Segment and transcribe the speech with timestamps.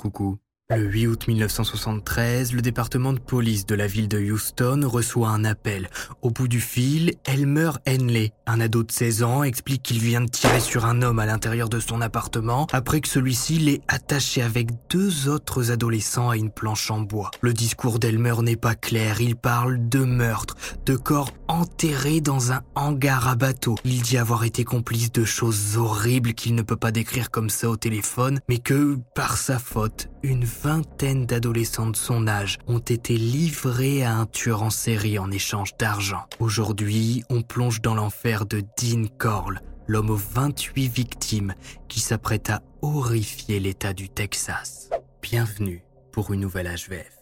[0.00, 0.40] Coucou.
[0.70, 5.44] Le 8 août 1973, le département de police de la ville de Houston reçoit un
[5.44, 5.90] appel.
[6.22, 10.30] Au bout du fil, Elmer Henley, un ado de 16 ans, explique qu'il vient de
[10.30, 14.68] tirer sur un homme à l'intérieur de son appartement après que celui-ci l'ait attaché avec
[14.88, 17.32] deux autres adolescents à une planche en bois.
[17.40, 20.56] Le discours d'Elmer n'est pas clair, il parle de meurtre,
[20.86, 23.74] de corps enterrés dans un hangar à bateau.
[23.84, 27.68] Il dit avoir été complice de choses horribles qu'il ne peut pas décrire comme ça
[27.68, 33.16] au téléphone, mais que, par sa faute, une vingtaine d'adolescents de son âge ont été
[33.16, 36.26] livrés à un tueur en série en échange d'argent.
[36.38, 41.54] Aujourd'hui, on plonge dans l'enfer de Dean Corll, l'homme aux 28 victimes
[41.88, 44.90] qui s'apprête à horrifier l'État du Texas.
[45.22, 47.16] Bienvenue pour une nouvelle HVF.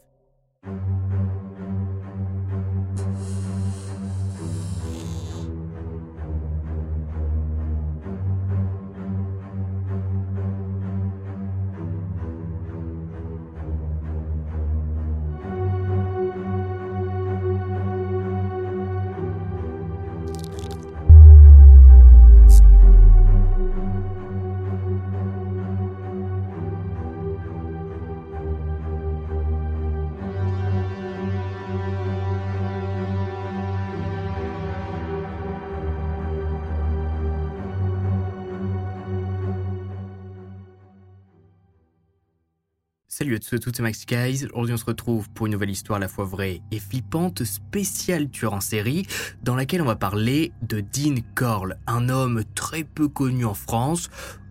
[43.19, 44.47] Salut à tous et c'est Max Guys.
[44.53, 48.31] Aujourd'hui, on se retrouve pour une nouvelle histoire à la fois vraie et flippante, spéciale
[48.31, 49.09] tueur en série,
[49.43, 54.09] dans laquelle on va parler de Dean Corll, un homme très peu connu en France.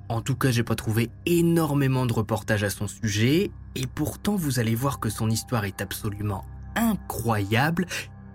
[0.09, 4.59] En tout cas, j'ai pas trouvé énormément de reportages à son sujet, et pourtant, vous
[4.59, 6.43] allez voir que son histoire est absolument
[6.75, 7.85] incroyable,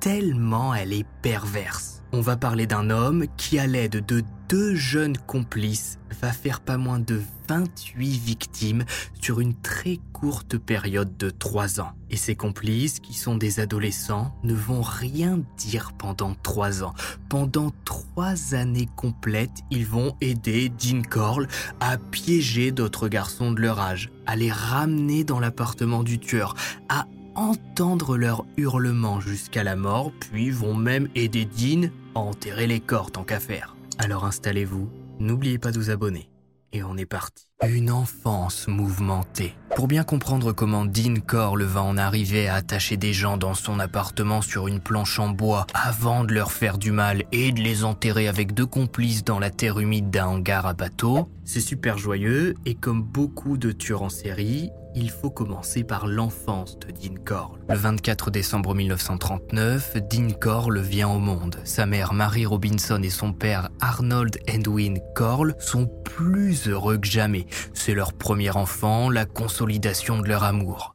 [0.01, 2.03] tellement elle est perverse.
[2.15, 6.79] On va parler d'un homme qui, à l'aide de deux jeunes complices, va faire pas
[6.79, 8.85] moins de 28 victimes
[9.21, 11.95] sur une très courte période de 3 ans.
[12.09, 16.95] Et ces complices, qui sont des adolescents, ne vont rien dire pendant 3 ans.
[17.29, 21.49] Pendant 3 années complètes, ils vont aider Dean Corll
[21.81, 26.55] à piéger d'autres garçons de leur âge, à les ramener dans l'appartement du tueur,
[26.89, 32.79] à entendre leurs hurlements jusqu'à la mort, puis vont même aider Dean à enterrer les
[32.79, 33.75] corps tant qu'à faire.
[33.99, 34.89] Alors installez-vous,
[35.19, 36.32] n'oubliez pas de vous abonner.
[36.73, 37.47] Et on est parti.
[37.69, 39.55] Une enfance mouvementée.
[39.77, 43.79] Pour bien comprendre comment Dean Corll va en arriver à attacher des gens dans son
[43.79, 47.85] appartement sur une planche en bois avant de leur faire du mal et de les
[47.85, 52.55] enterrer avec deux complices dans la terre humide d'un hangar à bateau, c'est super joyeux
[52.65, 57.59] et comme beaucoup de tueurs en série, il faut commencer par l'enfance de Dean Corll.
[57.69, 61.57] Le 24 décembre 1939, Dean Corll vient au monde.
[61.65, 67.47] Sa mère Mary Robinson et son père Arnold Edwin Corll sont plus heureux que jamais.
[67.75, 70.92] C'est leur premier enfant, la consolidation de leur amour.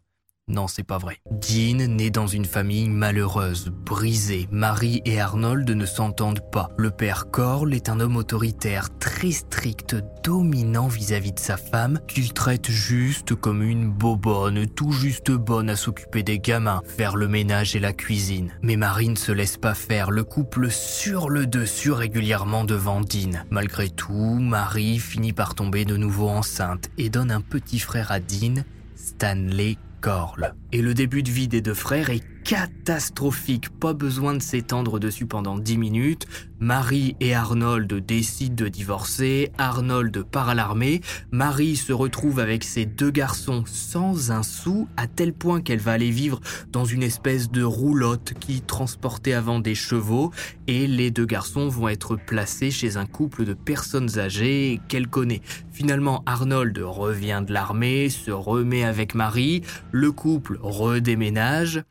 [0.50, 1.20] Non, c'est pas vrai.
[1.30, 4.48] Dean naît dans une famille malheureuse, brisée.
[4.50, 6.70] Marie et Arnold ne s'entendent pas.
[6.78, 12.32] Le père Corll est un homme autoritaire, très strict, dominant vis-à-vis de sa femme, qu'il
[12.32, 17.76] traite juste comme une bobonne, tout juste bonne à s'occuper des gamins, faire le ménage
[17.76, 18.54] et la cuisine.
[18.62, 23.44] Mais Marie ne se laisse pas faire, le couple sur le dessus régulièrement devant Dean.
[23.50, 28.22] Malgré tout, Marie finit par tomber de nouveau enceinte et donne un petit frère à
[28.22, 28.64] Dean,
[28.96, 30.54] Stanley Corll.
[30.74, 35.26] Et le début de vie des deux frères est catastrophique, pas besoin de s'étendre dessus
[35.26, 36.28] pendant 10 minutes.
[36.60, 42.86] Marie et Arnold décident de divorcer, Arnold part à l'armée, Marie se retrouve avec ses
[42.86, 46.40] deux garçons sans un sou, à tel point qu'elle va aller vivre
[46.72, 50.32] dans une espèce de roulotte qui transportait avant des chevaux,
[50.68, 55.42] et les deux garçons vont être placés chez un couple de personnes âgées qu'elle connaît.
[55.72, 59.62] Finalement, Arnold revient de l'armée, se remet avec Marie,
[59.92, 61.84] le couple redéménage,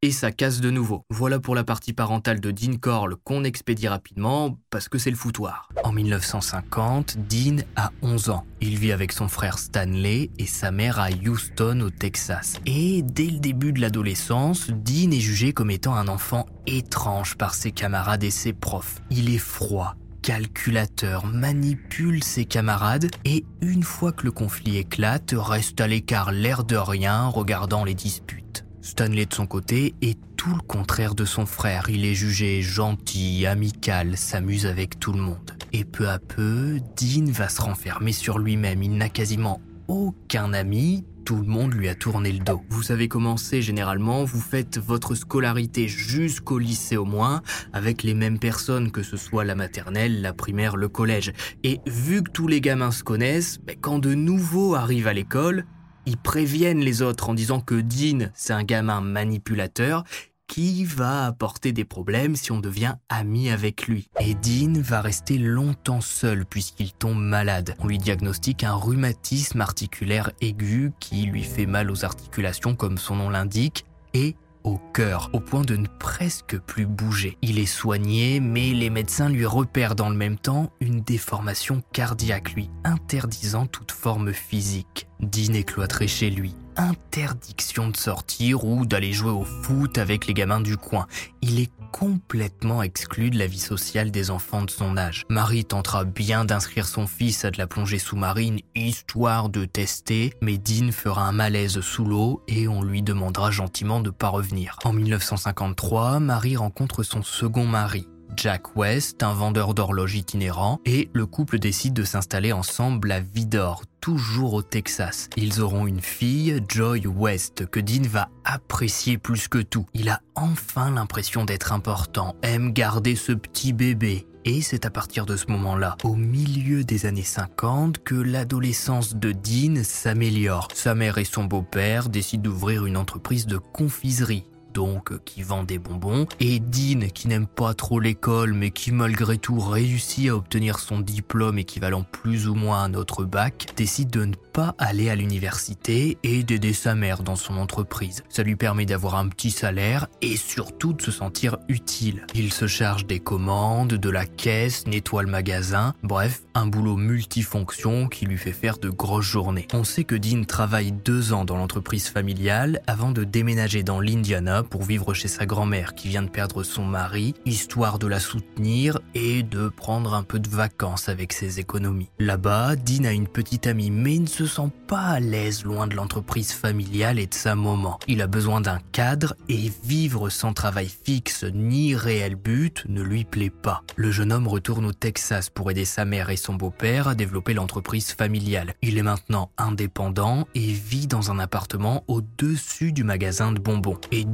[0.00, 1.02] et ça casse de nouveau.
[1.10, 5.16] Voilà pour la partie parentale de Dean Corll qu'on expédie rapidement parce que c'est le
[5.16, 5.70] foutoir.
[5.82, 8.44] En 1950, Dean a 11 ans.
[8.60, 12.60] Il vit avec son frère Stanley et sa mère à Houston au Texas.
[12.64, 17.54] Et dès le début de l'adolescence, Dean est jugé comme étant un enfant étrange par
[17.54, 19.02] ses camarades et ses profs.
[19.10, 25.80] Il est froid, calculateur, manipule ses camarades et une fois que le conflit éclate, reste
[25.80, 28.64] à l'écart l'air de rien regardant les disputes.
[28.80, 31.90] Stanley de son côté est tout le contraire de son frère.
[31.90, 35.52] Il est jugé gentil, amical, s'amuse avec tout le monde.
[35.72, 38.82] Et peu à peu, Dean va se renfermer sur lui-même.
[38.82, 42.62] Il n'a quasiment aucun ami, tout le monde lui a tourné le dos.
[42.70, 47.42] Vous savez comment c'est généralement, vous faites votre scolarité jusqu'au lycée au moins,
[47.74, 51.34] avec les mêmes personnes que ce soit la maternelle, la primaire, le collège.
[51.64, 55.66] Et vu que tous les gamins se connaissent, ben, quand de nouveaux arrivent à l'école,
[56.08, 60.04] Ils préviennent les autres en disant que Dean, c'est un gamin manipulateur
[60.48, 64.08] qui va apporter des problèmes si on devient ami avec lui.
[64.18, 67.76] Et Dean va rester longtemps seul puisqu'il tombe malade.
[67.78, 73.16] On lui diagnostique un rhumatisme articulaire aigu qui lui fait mal aux articulations comme son
[73.16, 73.84] nom l'indique
[74.14, 74.34] et
[74.64, 77.38] au cœur, au point de ne presque plus bouger.
[77.42, 82.52] Il est soigné, mais les médecins lui repèrent dans le même temps une déformation cardiaque
[82.54, 85.06] lui interdisant toute forme physique.
[85.20, 86.54] Dean est cloîtré chez lui.
[86.78, 91.08] Interdiction de sortir ou d'aller jouer au foot avec les gamins du coin.
[91.42, 95.24] Il est complètement exclu de la vie sociale des enfants de son âge.
[95.28, 100.56] Marie tentera bien d'inscrire son fils à de la plongée sous-marine histoire de tester, mais
[100.56, 104.78] Dean fera un malaise sous l'eau et on lui demandera gentiment de pas revenir.
[104.84, 108.06] En 1953, Marie rencontre son second mari,
[108.38, 113.82] Jack West, un vendeur d'horloges itinérant, et le couple décide de s'installer ensemble à Vidor,
[114.00, 115.28] toujours au Texas.
[115.36, 119.86] Ils auront une fille, Joy West, que Dean va apprécier plus que tout.
[119.92, 124.28] Il a enfin l'impression d'être important, aime garder ce petit bébé.
[124.44, 129.32] Et c'est à partir de ce moment-là, au milieu des années 50, que l'adolescence de
[129.32, 130.68] Dean s'améliore.
[130.74, 134.44] Sa mère et son beau-père décident d'ouvrir une entreprise de confiserie
[134.78, 139.36] donc qui vend des bonbons, et Dean qui n'aime pas trop l'école mais qui malgré
[139.36, 144.24] tout réussit à obtenir son diplôme équivalent plus ou moins à notre bac, décide de
[144.24, 148.22] ne pas aller à l'université et d'aider sa mère dans son entreprise.
[148.28, 152.24] Ça lui permet d'avoir un petit salaire et surtout de se sentir utile.
[152.36, 158.06] Il se charge des commandes, de la caisse, nettoie le magasin, bref, un boulot multifonction
[158.06, 159.66] qui lui fait faire de grosses journées.
[159.74, 164.62] On sait que Dean travaille deux ans dans l'entreprise familiale avant de déménager dans l'Indiana
[164.68, 169.00] pour vivre chez sa grand-mère qui vient de perdre son mari, histoire de la soutenir
[169.14, 172.10] et de prendre un peu de vacances avec ses économies.
[172.18, 175.94] Là-bas, Dean a une petite amie mais ne se sent pas à l'aise loin de
[175.94, 177.98] l'entreprise familiale et de sa maman.
[178.06, 183.24] Il a besoin d'un cadre et vivre sans travail fixe ni réel but ne lui
[183.24, 183.82] plaît pas.
[183.96, 187.54] Le jeune homme retourne au Texas pour aider sa mère et son beau-père à développer
[187.54, 188.74] l'entreprise familiale.
[188.82, 193.98] Il est maintenant indépendant et vit dans un appartement au-dessus du magasin de bonbons.
[194.12, 194.24] Et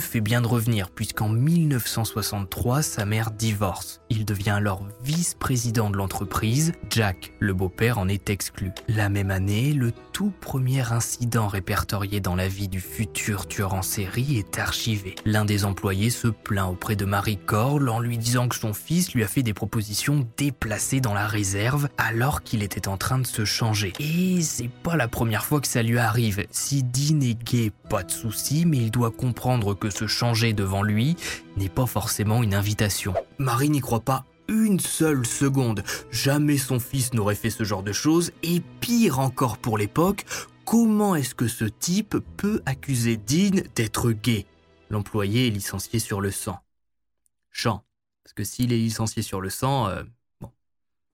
[0.00, 4.00] fait bien de revenir puisqu'en 1963, sa mère divorce.
[4.08, 6.72] Il devient alors vice-président de l'entreprise.
[6.90, 8.72] Jack, le beau-père, en est exclu.
[8.88, 13.82] La même année, le tout premier incident répertorié dans la vie du futur tueur en
[13.82, 15.16] série est archivé.
[15.24, 19.12] L'un des employés se plaint auprès de Marie Corle en lui disant que son fils
[19.12, 23.26] lui a fait des propositions déplacées dans la réserve alors qu'il était en train de
[23.26, 23.92] se changer.
[23.98, 26.46] Et c'est pas la première fois que ça lui arrive.
[26.50, 30.82] Si Dean est gay, pas de souci, mais il doit comprendre que se changer devant
[30.82, 31.16] lui
[31.56, 33.14] n'est pas forcément une invitation.
[33.38, 35.82] Marie n'y croit pas une seule seconde.
[36.10, 40.26] Jamais son fils n'aurait fait ce genre de choses, et pire encore pour l'époque,
[40.66, 44.46] comment est-ce que ce type peut accuser Dean d'être gay?
[44.90, 46.58] L'employé est licencié sur le sang.
[47.50, 47.82] Chant.
[48.22, 50.02] Parce que s'il est licencié sur le sang, euh,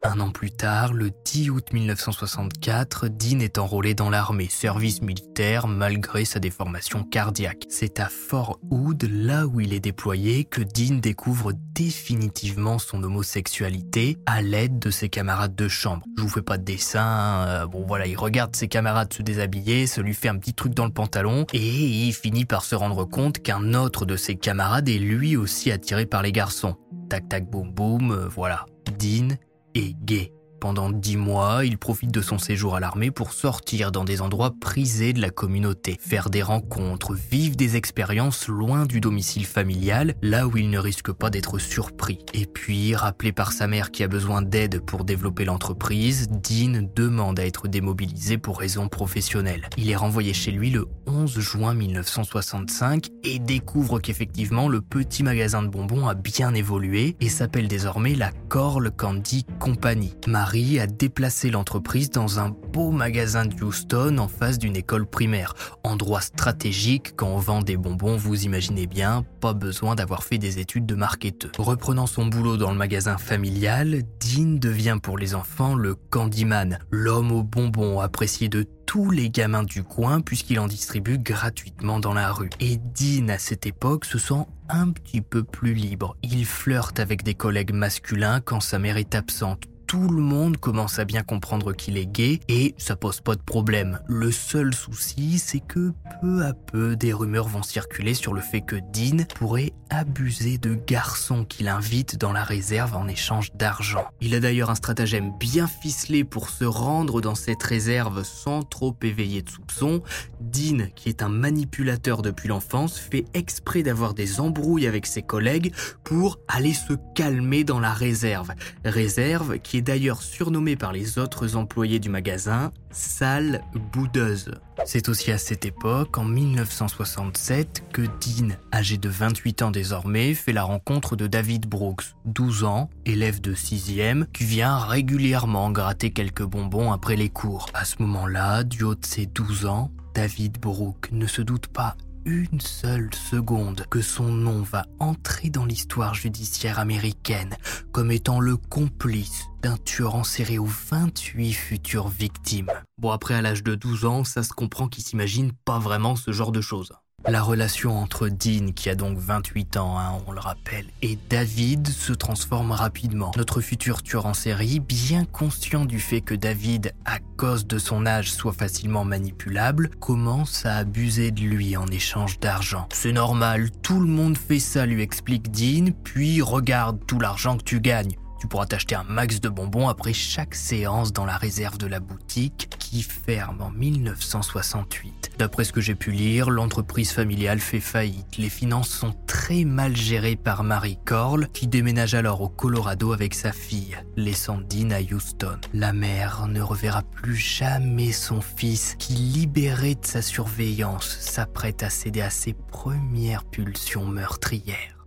[0.02, 5.66] un an plus tard, le 10 août 1964, Dean est enrôlé dans l'armée, service militaire
[5.66, 7.64] malgré sa déformation cardiaque.
[7.68, 14.16] C'est à Fort Hood, là où il est déployé, que Dean découvre définitivement son homosexualité
[14.24, 16.06] à l'aide de ses camarades de chambre.
[16.16, 19.86] Je vous fais pas de dessin, euh, bon voilà, il regarde ses camarades se déshabiller,
[19.86, 23.04] se lui fait un petit truc dans le pantalon, et il finit par se rendre
[23.04, 26.76] compte qu'un autre de ses camarades est lui aussi attiré par les garçons.
[27.10, 28.64] Tac tac boum boum, euh, voilà.
[28.98, 29.36] Dean
[29.74, 30.32] et gay.
[30.60, 34.52] Pendant dix mois, il profite de son séjour à l'armée pour sortir dans des endroits
[34.60, 40.46] prisés de la communauté, faire des rencontres, vivre des expériences loin du domicile familial, là
[40.46, 42.18] où il ne risque pas d'être surpris.
[42.34, 47.40] Et puis, rappelé par sa mère qui a besoin d'aide pour développer l'entreprise, Dean demande
[47.40, 49.66] à être démobilisé pour raisons professionnelles.
[49.78, 55.62] Il est renvoyé chez lui le 11 juin 1965 et découvre qu'effectivement le petit magasin
[55.62, 60.14] de bonbons a bien évolué et s'appelle désormais la Corl Candy Company
[60.52, 65.54] a déplacé l'entreprise dans un beau magasin de Houston en face d'une école primaire.
[65.84, 70.58] Endroit stratégique quand on vend des bonbons, vous imaginez bien, pas besoin d'avoir fait des
[70.58, 71.52] études de marketeur.
[71.56, 77.30] Reprenant son boulot dans le magasin familial, Dean devient pour les enfants le Candyman, l'homme
[77.30, 82.32] aux bonbons apprécié de tous les gamins du coin puisqu'il en distribue gratuitement dans la
[82.32, 82.50] rue.
[82.58, 86.16] Et Dean à cette époque se sent un petit peu plus libre.
[86.24, 91.00] Il flirte avec des collègues masculins quand sa mère est absente tout le monde commence
[91.00, 93.98] à bien comprendre qu'il est gay et ça pose pas de problème.
[94.06, 98.60] Le seul souci, c'est que peu à peu, des rumeurs vont circuler sur le fait
[98.60, 104.04] que Dean pourrait abuser de garçons qu'il invite dans la réserve en échange d'argent.
[104.20, 108.94] Il a d'ailleurs un stratagème bien ficelé pour se rendre dans cette réserve sans trop
[109.02, 110.04] éveiller de soupçons.
[110.40, 115.74] Dean, qui est un manipulateur depuis l'enfance, fait exprès d'avoir des embrouilles avec ses collègues
[116.04, 118.52] pour aller se calmer dans la réserve.
[118.84, 124.50] Réserve qui est d'ailleurs surnommée par les autres employés du magasin Salle Boudeuse.
[124.84, 130.52] C'est aussi à cette époque, en 1967, que Dean, âgé de 28 ans désormais, fait
[130.52, 136.44] la rencontre de David Brooks, 12 ans, élève de 6e, qui vient régulièrement gratter quelques
[136.44, 137.66] bonbons après les cours.
[137.74, 141.96] À ce moment-là, du haut de ses 12 ans, David Brooks ne se doute pas
[142.24, 147.56] une seule seconde que son nom va entrer dans l'histoire judiciaire américaine
[147.92, 152.70] comme étant le complice d'un tueur en série aux 28 futures victimes.
[152.98, 156.32] Bon après à l'âge de 12 ans, ça se comprend qu'il s'imagine pas vraiment ce
[156.32, 156.92] genre de choses.
[157.28, 161.86] La relation entre Dean, qui a donc 28 ans, hein, on le rappelle, et David
[161.86, 163.30] se transforme rapidement.
[163.36, 168.06] Notre futur tueur en série, bien conscient du fait que David, à cause de son
[168.06, 172.88] âge, soit facilement manipulable, commence à abuser de lui en échange d'argent.
[172.92, 177.64] C'est normal, tout le monde fait ça, lui explique Dean, puis regarde tout l'argent que
[177.64, 178.16] tu gagnes.
[178.40, 182.00] Tu pourras t'acheter un max de bonbons après chaque séance dans la réserve de la
[182.00, 185.32] boutique qui ferme en 1968.
[185.38, 188.38] D'après ce que j'ai pu lire, l'entreprise familiale fait faillite.
[188.38, 193.34] Les finances sont très mal gérées par Marie Corl qui déménage alors au Colorado avec
[193.34, 195.58] sa fille, laissant Dean à Houston.
[195.74, 201.90] La mère ne reverra plus jamais son fils qui, libéré de sa surveillance, s'apprête à
[201.90, 205.06] céder à ses premières pulsions meurtrières.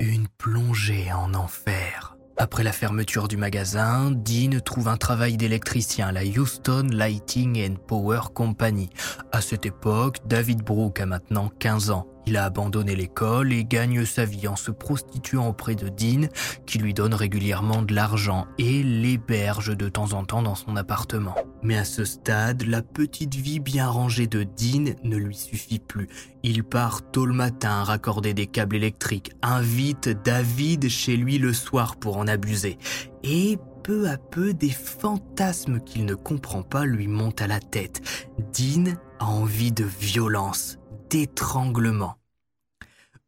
[0.00, 2.13] Une plongée en enfer.
[2.36, 7.76] Après la fermeture du magasin, Dean trouve un travail d'électricien à la Houston Lighting and
[7.86, 8.90] Power Company.
[9.30, 12.13] À cette époque, David Brooke a maintenant 15 ans.
[12.26, 16.28] Il a abandonné l'école et gagne sa vie en se prostituant auprès de Dean,
[16.66, 21.34] qui lui donne régulièrement de l'argent et l'héberge de temps en temps dans son appartement.
[21.62, 26.08] Mais à ce stade, la petite vie bien rangée de Dean ne lui suffit plus.
[26.42, 31.96] Il part tôt le matin raccorder des câbles électriques, invite David chez lui le soir
[31.96, 32.78] pour en abuser.
[33.22, 38.00] Et peu à peu, des fantasmes qu'il ne comprend pas lui montent à la tête.
[38.38, 40.78] Dean a envie de violence,
[41.14, 42.16] d'étranglement.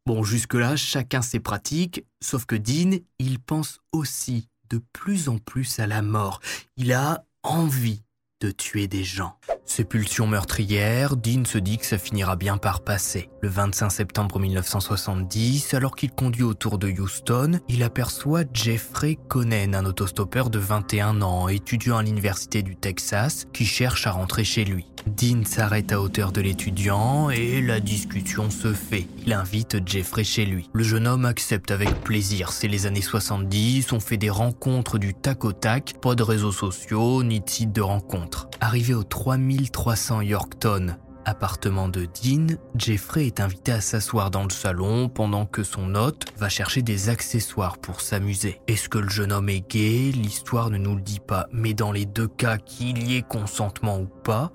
[0.05, 5.79] Bon, jusque-là, chacun ses pratiques, sauf que Dean, il pense aussi de plus en plus
[5.79, 6.41] à la mort.
[6.75, 8.03] Il a envie
[8.41, 9.39] de tuer des gens.
[9.67, 13.29] Ses pulsions Dean se dit que ça finira bien par passer.
[13.41, 19.85] Le 25 septembre 1970, alors qu'il conduit autour de Houston, il aperçoit Jeffrey Conen, un
[19.85, 24.87] autostoppeur de 21 ans, étudiant à l'université du Texas, qui cherche à rentrer chez lui.
[25.05, 29.07] Dean s'arrête à hauteur de l'étudiant et la discussion se fait.
[29.25, 30.69] Il invite Jeffrey chez lui.
[30.73, 32.51] Le jeune homme accepte avec plaisir.
[32.51, 36.51] C'est les années 70, on fait des rencontres du tac au tac, pas de réseaux
[36.51, 38.49] sociaux ni de sites de rencontres.
[38.59, 40.95] Arrivé aux 3000 1300 Yorkton,
[41.25, 46.25] appartement de Dean, Jeffrey est invité à s'asseoir dans le salon pendant que son hôte
[46.37, 48.61] va chercher des accessoires pour s'amuser.
[48.67, 50.11] Est-ce que le jeune homme est gay?
[50.11, 53.99] L'histoire ne nous le dit pas, mais dans les deux cas, qu'il y ait consentement
[53.99, 54.51] ou pas,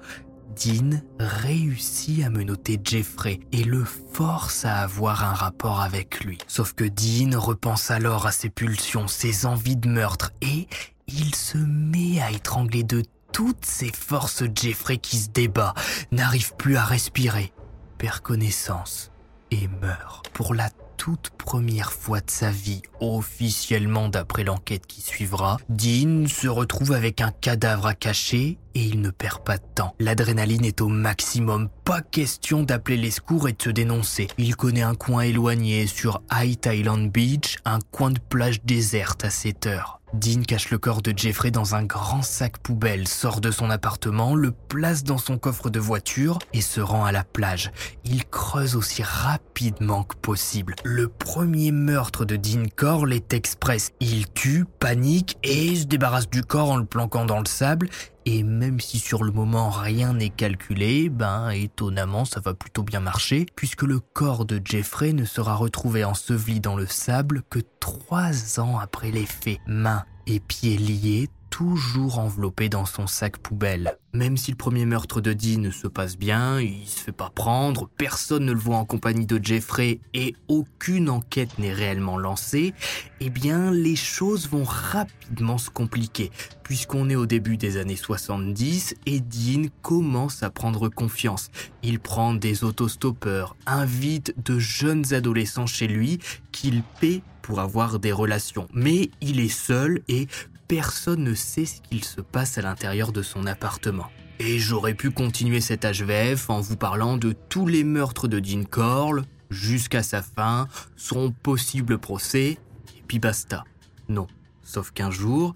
[0.55, 6.39] Dean réussit à menoter Jeffrey et le force à avoir un rapport avec lui.
[6.47, 10.69] Sauf que Dean repense alors à ses pulsions, ses envies de meurtre et
[11.09, 13.03] il se met à étrangler de
[13.33, 15.75] toutes ses forces Jeffrey qui se débat,
[16.11, 17.53] n'arrive plus à respirer,
[17.99, 19.11] perd connaissance
[19.51, 25.57] et meurt pour la toute première fois de sa vie, officiellement d'après l'enquête qui suivra,
[25.69, 29.97] Dean se retrouve avec un cadavre à cacher et il ne perd pas de temps.
[29.99, 34.29] L'adrénaline est au maximum, pas question d'appeler les secours et de se dénoncer.
[34.39, 39.31] Il connaît un coin éloigné sur High Thailand Beach, un coin de plage déserte à
[39.31, 40.02] 7 heures.
[40.13, 44.35] Dean cache le corps de Jeffrey dans un grand sac poubelle, sort de son appartement,
[44.35, 47.73] le place dans son coffre de voiture et se rend à la plage.
[48.05, 50.75] Il creuse aussi rapidement que possible.
[50.85, 53.93] Le premier meurtre de Dean Corll est express.
[54.01, 57.89] Il tue, panique et se débarrasse du corps en le planquant dans le sable
[58.25, 63.01] et même si sur le moment rien n'est calculé, ben étonnamment ça va plutôt bien
[63.01, 68.61] marcher, puisque le corps de Jeffrey ne sera retrouvé enseveli dans le sable que trois
[68.61, 69.59] ans après les faits.
[69.67, 73.99] Mains et pieds liés, toujours enveloppé dans son sac poubelle.
[74.15, 77.91] Même si le premier meurtre de Dean se passe bien, il se fait pas prendre,
[77.99, 82.73] personne ne le voit en compagnie de Jeffrey et aucune enquête n'est réellement lancée,
[83.21, 86.31] eh bien les choses vont rapidement se compliquer
[86.63, 91.51] puisqu'on est au début des années 70 et Dean commence à prendre confiance.
[91.83, 96.19] Il prend des autostoppeurs, invite de jeunes adolescents chez lui
[96.51, 98.69] qu'il paie pour avoir des relations.
[98.73, 100.29] Mais il est seul et
[100.75, 104.07] personne ne sait ce qu'il se passe à l'intérieur de son appartement.
[104.39, 108.65] Et j'aurais pu continuer cet HVF en vous parlant de tous les meurtres de Dean
[108.65, 112.57] Corll jusqu'à sa fin, son possible procès,
[112.97, 113.65] et puis basta.
[114.09, 114.27] Non,
[114.63, 115.53] sauf qu'un jour,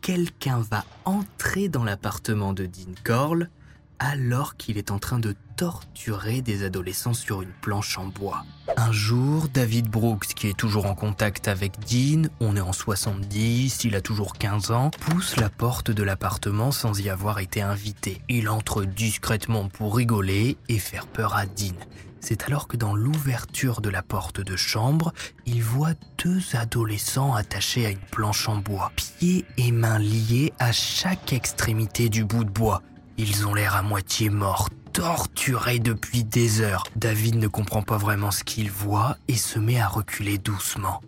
[0.00, 3.48] quelqu'un va entrer dans l'appartement de Dean Corll
[3.98, 8.44] alors qu'il est en train de torturer des adolescents sur une planche en bois.
[8.76, 13.84] Un jour, David Brooks, qui est toujours en contact avec Dean, on est en 70,
[13.84, 18.20] il a toujours 15 ans, pousse la porte de l'appartement sans y avoir été invité.
[18.28, 21.76] Il entre discrètement pour rigoler et faire peur à Dean.
[22.20, 25.12] C'est alors que dans l'ouverture de la porte de chambre,
[25.46, 30.72] il voit deux adolescents attachés à une planche en bois, pieds et mains liés à
[30.72, 32.82] chaque extrémité du bout de bois.
[33.18, 36.84] Ils ont l'air à moitié morts, torturés depuis des heures.
[36.96, 41.00] David ne comprend pas vraiment ce qu'il voit et se met à reculer doucement.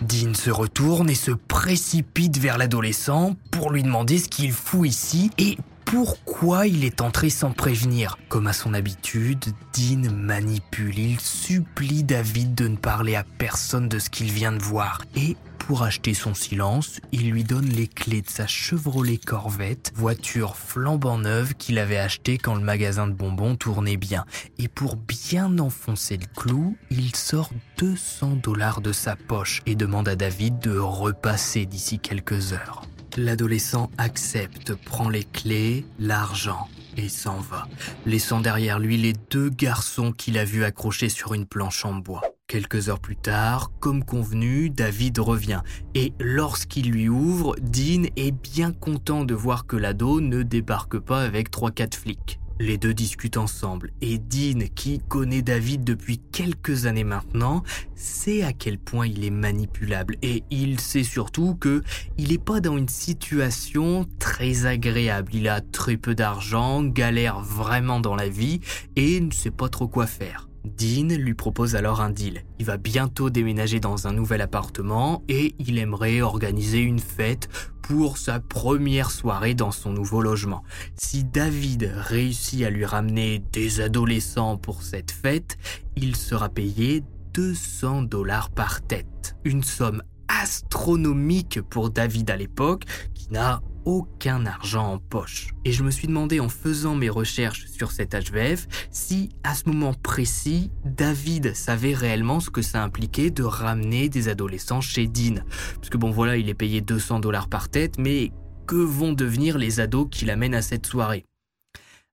[0.00, 5.30] Dean se retourne et se précipite vers l'adolescent pour lui demander ce qu'il fout ici
[5.38, 8.18] et pourquoi il est entré sans prévenir.
[8.28, 13.98] Comme à son habitude, Dean manipule, il supplie David de ne parler à personne de
[13.98, 15.02] ce qu'il vient de voir.
[15.14, 20.56] Et pour acheter son silence, il lui donne les clés de sa Chevrolet Corvette, voiture
[20.56, 24.24] flambant neuve qu'il avait achetée quand le magasin de bonbons tournait bien.
[24.58, 30.08] Et pour bien enfoncer le clou, il sort 200 dollars de sa poche et demande
[30.08, 32.82] à David de repasser d'ici quelques heures.
[33.16, 37.66] L'adolescent accepte, prend les clés, l'argent et s'en va,
[38.04, 42.22] laissant derrière lui les deux garçons qu'il a vus accrochés sur une planche en bois.
[42.48, 45.62] Quelques heures plus tard, comme convenu, David revient
[45.96, 51.22] et lorsqu'il lui ouvre, Dean est bien content de voir que l'ado ne débarque pas
[51.22, 52.38] avec 3-4 flics.
[52.60, 57.64] Les deux discutent ensemble et Dean, qui connaît David depuis quelques années maintenant,
[57.96, 61.82] sait à quel point il est manipulable et il sait surtout que
[62.16, 65.34] il n'est pas dans une situation très agréable.
[65.34, 68.60] Il a très peu d'argent, galère vraiment dans la vie
[68.94, 70.48] et ne sait pas trop quoi faire.
[70.66, 72.42] Dean lui propose alors un deal.
[72.58, 77.48] Il va bientôt déménager dans un nouvel appartement et il aimerait organiser une fête
[77.82, 80.64] pour sa première soirée dans son nouveau logement.
[80.96, 85.56] Si David réussit à lui ramener des adolescents pour cette fête,
[85.94, 89.36] il sera payé 200 dollars par tête.
[89.44, 95.54] Une somme astronomique pour David à l'époque qui n'a aucun argent en poche.
[95.64, 99.68] Et je me suis demandé en faisant mes recherches sur cet HVF si à ce
[99.68, 105.36] moment précis, David savait réellement ce que ça impliquait de ramener des adolescents chez Dean.
[105.76, 108.32] Parce que bon voilà, il est payé 200 dollars par tête, mais
[108.66, 111.24] que vont devenir les ados qu'il amène à cette soirée?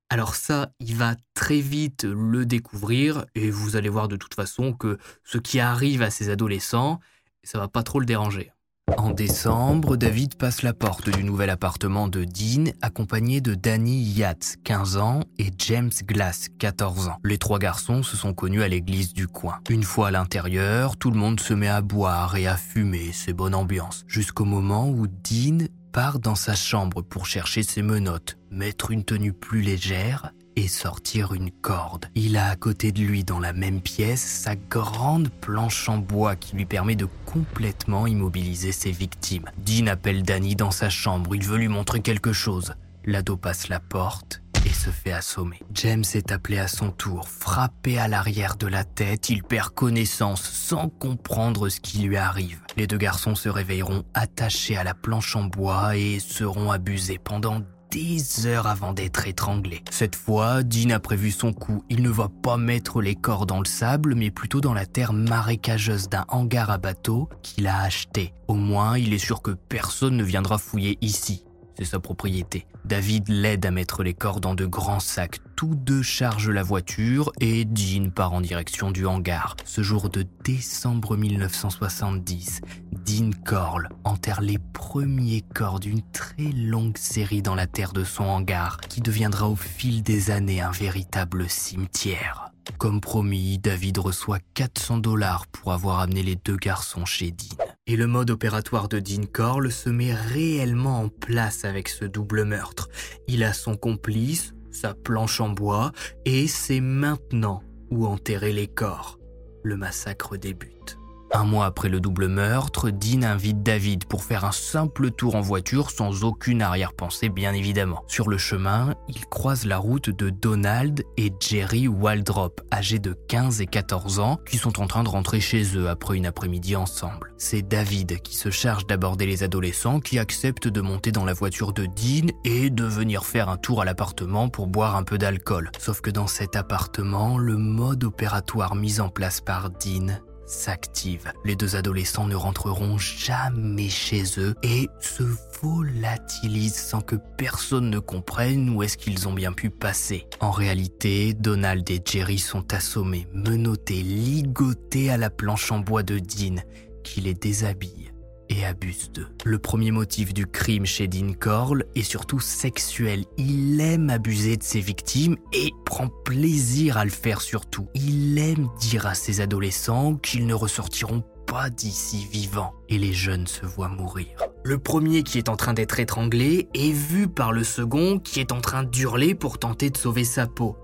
[0.10, 4.74] Alors ça, il va très vite le découvrir et vous allez voir de toute façon
[4.74, 7.00] que ce qui arrive à ces adolescents,
[7.42, 8.52] ça va pas trop le déranger.
[8.98, 14.58] En décembre, David passe la porte du nouvel appartement de Dean accompagné de Danny Yates,
[14.64, 17.18] 15 ans, et James Glass, 14 ans.
[17.24, 19.60] Les trois garçons se sont connus à l'église du coin.
[19.70, 23.34] Une fois à l'intérieur, tout le monde se met à boire et à fumer, c'est
[23.34, 24.04] bonne ambiance.
[24.08, 29.34] Jusqu'au moment où Dean part dans sa chambre pour chercher ses menottes, mettre une tenue
[29.34, 32.06] plus légère et sortir une corde.
[32.16, 36.36] Il a à côté de lui dans la même pièce sa grande planche en bois
[36.36, 39.50] qui lui permet de complètement immobiliser ses victimes.
[39.58, 42.74] Dean appelle Danny dans sa chambre, il veut lui montrer quelque chose.
[43.06, 45.60] L'ado passe la porte et se fait assommer.
[45.74, 50.42] James est appelé à son tour, frappé à l'arrière de la tête, il perd connaissance
[50.42, 52.62] sans comprendre ce qui lui arrive.
[52.78, 57.62] Les deux garçons se réveilleront attachés à la planche en bois et seront abusés pendant
[57.94, 59.84] des heures avant d'être étranglé.
[59.92, 61.84] Cette fois, Dean a prévu son coup.
[61.90, 65.14] Il ne va pas mettre les corps dans le sable, mais plutôt dans la terre
[65.14, 68.34] marécageuse d'un hangar à bateau qu'il a acheté.
[68.48, 71.44] Au moins, il est sûr que personne ne viendra fouiller ici.
[71.78, 72.66] C'est sa propriété.
[72.86, 75.40] David l'aide à mettre les corps dans de grands sacs.
[75.56, 79.56] Tous deux chargent la voiture et Dean part en direction du hangar.
[79.66, 87.42] Ce jour de décembre 1970, Dean Corll enterre les premiers corps d'une très longue série
[87.42, 92.53] dans la terre de son hangar, qui deviendra au fil des années un véritable cimetière.
[92.78, 97.56] Comme promis, David reçoit 400 dollars pour avoir amené les deux garçons chez Dean.
[97.88, 102.46] Et le mode opératoire de Dean Corll se met réellement en place avec ce double
[102.46, 102.90] meurtre.
[103.28, 105.92] Il a son complice, sa planche en bois,
[106.26, 109.20] et c'est maintenant où enterrer les corps.
[109.64, 110.98] Le massacre débute.
[111.36, 115.42] Un mois après le double meurtre, Dean invite David pour faire un simple tour en
[115.42, 118.04] voiture sans aucune arrière-pensée bien évidemment.
[118.08, 123.62] Sur le chemin, il croise la route de Donald et Jerry Waldrop, âgés de 15
[123.62, 127.34] et 14 ans, qui sont en train de rentrer chez eux après une après-midi ensemble.
[127.40, 131.74] C'est David qui se charge d'aborder les adolescents qui acceptent de monter dans la voiture
[131.74, 135.72] de Dean et de venir faire un tour à l'appartement pour boire un peu d'alcool.
[135.80, 141.32] Sauf que dans cet appartement, le mode opératoire mis en place par Dean s'active.
[141.46, 145.24] Les deux adolescents ne rentreront jamais chez eux et se
[145.62, 150.28] volatilisent sans que personne ne comprenne où est-ce qu'ils ont bien pu passer.
[150.40, 156.20] En réalité, Donald et Jerry sont assommés, menottés, ligotés à la planche en bois de
[156.20, 156.56] Dean,
[157.04, 158.03] qui les déshabille
[158.50, 159.28] et abuse d'eux.
[159.46, 163.26] Le premier motif du crime chez Dean Corll est surtout sexuel.
[163.38, 167.88] Il aime abuser de ses victimes et prend plaisir à le faire surtout.
[167.96, 173.48] Il aime dire à ses adolescents qu'ils ne ressortiront pas d'ici vivants et les jeunes
[173.48, 174.30] se voient mourir.
[174.64, 178.52] Le premier qui est en train d'être étranglé est vu par le second qui est
[178.52, 180.78] en train d'hurler pour tenter de sauver sa peau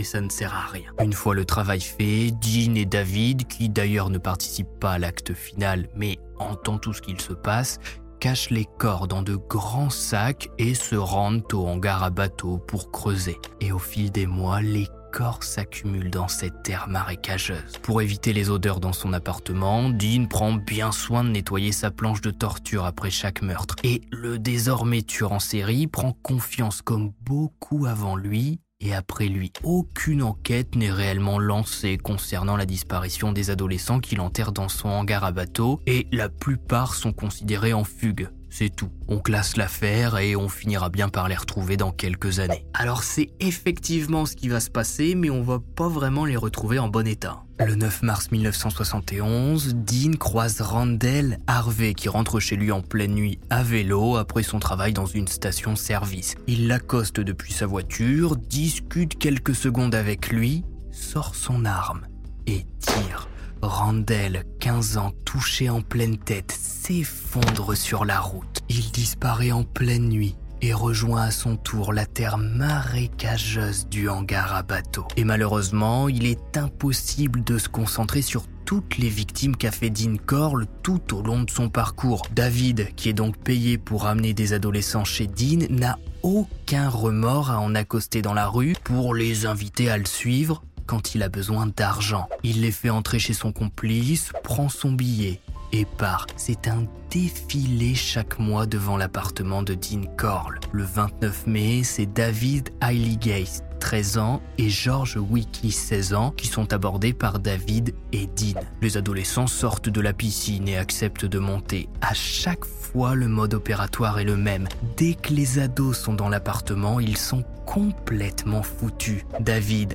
[0.00, 0.90] mais ça ne sert à rien.
[1.02, 5.34] Une fois le travail fait, Dean et David, qui d'ailleurs ne participent pas à l'acte
[5.34, 7.80] final mais entendent tout ce qu'il se passe,
[8.18, 12.90] cachent les corps dans de grands sacs et se rendent au hangar à bateau pour
[12.90, 13.36] creuser.
[13.60, 17.76] Et au fil des mois, les corps s'accumulent dans cette terre marécageuse.
[17.82, 22.22] Pour éviter les odeurs dans son appartement, Dean prend bien soin de nettoyer sa planche
[22.22, 23.76] de torture après chaque meurtre.
[23.84, 29.52] Et le désormais tueur en série prend confiance comme beaucoup avant lui et après lui.
[29.62, 35.24] Aucune enquête n'est réellement lancée concernant la disparition des adolescents qu'il enterre dans son hangar
[35.24, 38.28] à bateau et la plupart sont considérés en fugue.
[38.50, 38.90] C'est tout.
[39.08, 42.66] On classe l'affaire et on finira bien par les retrouver dans quelques années.
[42.74, 46.78] Alors c'est effectivement ce qui va se passer, mais on va pas vraiment les retrouver
[46.80, 47.44] en bon état.
[47.64, 53.38] Le 9 mars 1971, Dean croise Randall Harvey qui rentre chez lui en pleine nuit
[53.50, 56.34] à vélo après son travail dans une station-service.
[56.46, 62.00] Il l'accoste depuis sa voiture, discute quelques secondes avec lui, sort son arme
[62.46, 63.28] et tire.
[63.62, 68.60] Randall, 15 ans, touché en pleine tête, s'effondre sur la route.
[68.68, 74.54] Il disparaît en pleine nuit et rejoint à son tour la terre marécageuse du hangar
[74.54, 75.06] à bateau.
[75.16, 80.14] Et malheureusement, il est impossible de se concentrer sur toutes les victimes qu'a fait Dean
[80.24, 82.22] Corll tout au long de son parcours.
[82.34, 87.58] David, qui est donc payé pour amener des adolescents chez Dean, n'a aucun remords à
[87.58, 91.68] en accoster dans la rue pour les inviter à le suivre quand il a besoin
[91.68, 92.28] d'argent.
[92.42, 96.26] Il les fait entrer chez son complice, prend son billet et part.
[96.34, 100.58] C'est un défilé chaque mois devant l'appartement de Dean Corll.
[100.72, 106.72] Le 29 mai, c'est David Heiligate 13 ans, et George Wiki, 16 ans, qui sont
[106.72, 108.60] abordés par David et Dean.
[108.82, 111.88] Les adolescents sortent de la piscine et acceptent de monter.
[112.02, 114.68] À chaque fois, le mode opératoire est le même.
[114.96, 119.24] Dès que les ados sont dans l'appartement, ils sont complètement foutus.
[119.40, 119.94] David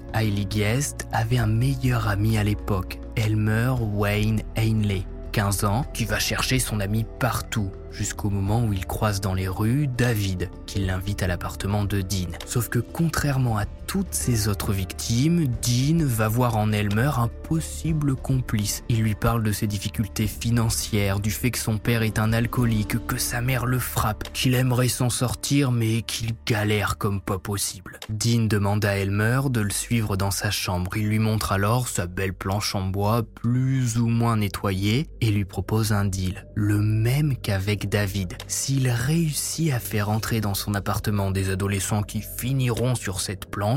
[0.50, 5.04] Guest avait un meilleur ami à l'époque, Elmer Wayne Ainley,
[5.34, 9.48] 15 ans, qui va chercher son ami partout jusqu'au moment où il croise dans les
[9.48, 12.32] rues David, qui l'invite à l'appartement de Dean.
[12.46, 18.16] Sauf que contrairement à toutes ses autres victimes, Dean va voir en Elmer un possible
[18.16, 18.84] complice.
[18.90, 23.06] Il lui parle de ses difficultés financières, du fait que son père est un alcoolique,
[23.06, 28.00] que sa mère le frappe, qu'il aimerait s'en sortir mais qu'il galère comme pas possible.
[28.10, 30.98] Dean demande à Elmer de le suivre dans sa chambre.
[30.98, 35.46] Il lui montre alors sa belle planche en bois plus ou moins nettoyée et lui
[35.46, 38.34] propose un deal, le même qu'avec David.
[38.48, 43.75] S'il réussit à faire entrer dans son appartement des adolescents qui finiront sur cette planche,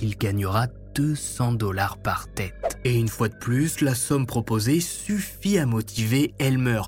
[0.00, 2.78] il gagnera 200 dollars par tête.
[2.84, 6.82] Et une fois de plus, la somme proposée suffit à motiver Elmer.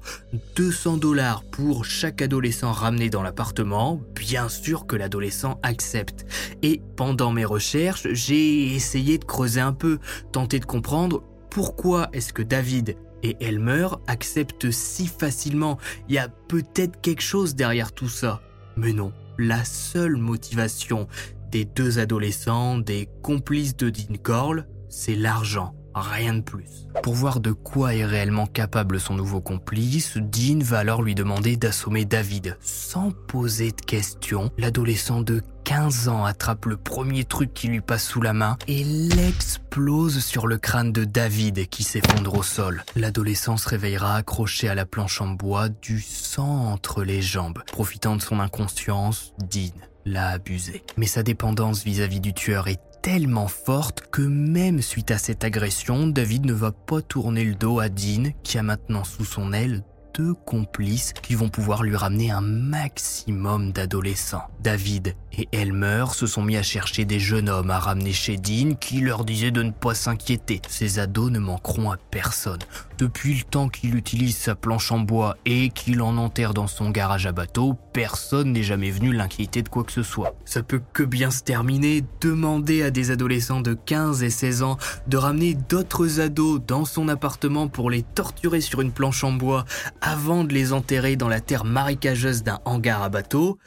[0.57, 6.27] 200 dollars pour chaque adolescent ramené dans l'appartement, bien sûr que l'adolescent accepte.
[6.62, 9.99] Et pendant mes recherches, j'ai essayé de creuser un peu,
[10.33, 15.79] tenter de comprendre pourquoi est-ce que David et Elmer accepte si facilement.
[16.09, 18.43] Il y a peut-être quelque chose derrière tout ça.
[18.77, 21.09] Mais non, la seule motivation
[21.55, 26.88] des deux adolescents, des complices de Dean Corll, c'est l'argent, rien de plus.
[27.05, 31.57] Pour voir de quoi est réellement capable son nouveau complice, Dean va alors lui demander
[31.57, 32.57] d'assommer David.
[32.61, 38.05] Sans poser de questions, l'adolescent de 15 ans attrape le premier truc qui lui passe
[38.05, 42.83] sous la main et l'explose sur le crâne de David qui s'effondre au sol.
[42.97, 47.62] L'adolescent se réveillera accroché à la planche en bois, du sang entre les jambes.
[47.71, 49.71] Profitant de son inconscience, Dean
[50.05, 50.83] l'a abusé.
[50.97, 56.07] Mais sa dépendance vis-à-vis du tueur est tellement forte que même suite à cette agression,
[56.07, 59.83] David ne va pas tourner le dos à Dean qui a maintenant sous son aile
[60.14, 64.44] deux complices qui vont pouvoir lui ramener un maximum d'adolescents.
[64.61, 68.74] David et Elmer se sont mis à chercher des jeunes hommes à ramener chez Dean
[68.79, 70.62] qui leur disaient de ne pas s'inquiéter.
[70.68, 72.61] Ces ados ne manqueront à personne.
[72.96, 76.90] Depuis le temps qu'il utilise sa planche en bois et qu'il en enterre dans son
[76.90, 80.37] garage à bateau, personne n'est jamais venu l'inquiéter de quoi que ce soit.
[80.44, 82.05] Ça peut que bien se terminer.
[82.20, 87.09] Demander à des adolescents de 15 et 16 ans de ramener d'autres ados dans son
[87.09, 89.64] appartement pour les torturer sur une planche en bois
[90.07, 93.59] avant de les enterrer dans la terre marécageuse d'un hangar à bateau,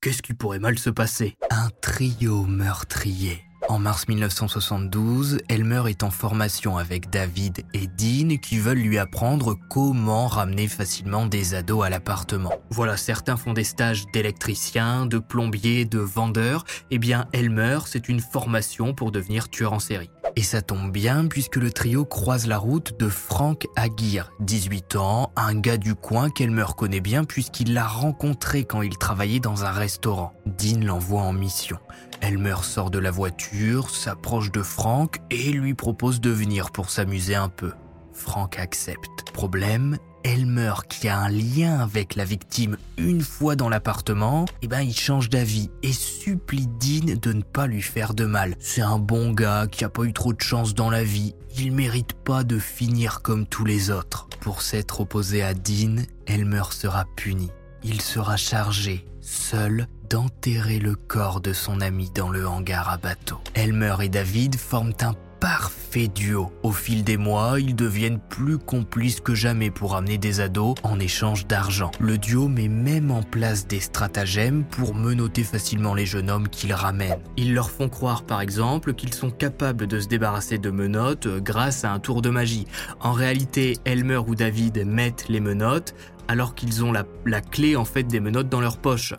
[0.00, 1.36] qu'est-ce qui pourrait mal se passer?
[1.50, 3.44] Un trio meurtrier.
[3.68, 9.56] En mars 1972, Elmer est en formation avec David et Dean qui veulent lui apprendre
[9.70, 12.52] comment ramener facilement des ados à l'appartement.
[12.70, 16.64] Voilà, certains font des stages d'électricien, de plombier, de vendeur.
[16.90, 20.10] Eh bien, Elmer, c'est une formation pour devenir tueur en série.
[20.36, 25.32] Et ça tombe bien puisque le trio croise la route de Frank Aguirre, 18 ans,
[25.36, 29.70] un gars du coin qu'Elmer connaît bien puisqu'il l'a rencontré quand il travaillait dans un
[29.70, 30.32] restaurant.
[30.44, 31.78] Dean l'envoie en mission.
[32.20, 33.53] Elmer sort de la voiture,
[33.88, 37.72] s'approche de Frank et lui propose de venir pour s'amuser un peu.
[38.12, 39.30] Frank accepte.
[39.32, 44.80] Problème, Elmer, qui a un lien avec la victime une fois dans l'appartement, eh ben
[44.80, 48.54] il change d'avis et supplie Dean de ne pas lui faire de mal.
[48.58, 51.34] C'est un bon gars qui a pas eu trop de chance dans la vie.
[51.56, 54.28] Il mérite pas de finir comme tous les autres.
[54.40, 57.50] Pour s'être opposé à Dean, Elmer sera puni.
[57.82, 63.38] Il sera chargé, seul, d'enterrer le corps de son ami dans le hangar à bateau.
[63.54, 65.14] Elmer et David forment un
[65.44, 66.50] parfait duo.
[66.62, 70.98] Au fil des mois, ils deviennent plus complices que jamais pour amener des ados en
[70.98, 71.90] échange d'argent.
[72.00, 76.72] Le duo met même en place des stratagèmes pour menoter facilement les jeunes hommes qu'ils
[76.72, 77.20] ramènent.
[77.36, 81.84] Ils leur font croire par exemple qu'ils sont capables de se débarrasser de menottes grâce
[81.84, 82.66] à un tour de magie.
[83.00, 85.94] En réalité, Elmer ou David mettent les menottes
[86.26, 89.12] alors qu'ils ont la, la clé en fait des menottes dans leur poche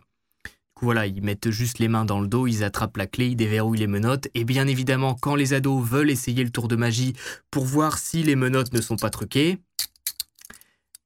[0.81, 3.79] voilà, ils mettent juste les mains dans le dos, ils attrapent la clé, ils déverrouillent
[3.79, 4.27] les menottes.
[4.33, 7.13] Et bien évidemment, quand les ados veulent essayer le tour de magie
[7.49, 9.57] pour voir si les menottes ne sont pas truquées,